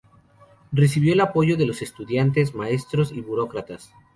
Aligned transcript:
Recibió 0.71 1.13
el 1.13 1.19
apoyo 1.19 1.57
de 1.57 1.67
los 1.67 1.83
estudiantes, 1.83 2.55
maestros 2.55 3.11
y 3.11 3.21
burócratas. 3.21 3.93